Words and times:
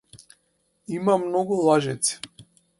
Има 0.95 1.19
многу 1.25 1.61
лажици. 1.69 2.19